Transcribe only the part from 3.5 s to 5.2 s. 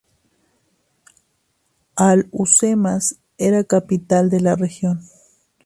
la capital de la región.